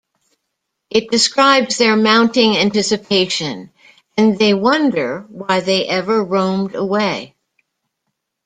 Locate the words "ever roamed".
5.87-6.73